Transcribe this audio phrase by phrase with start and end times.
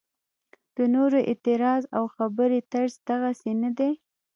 [0.75, 3.91] د نورو اعتراض او خبرې طرز دغسې نه دی.